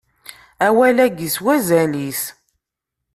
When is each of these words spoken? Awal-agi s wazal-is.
Awal-agi 0.65 1.29
s 1.35 1.35
wazal-is. 1.43 2.21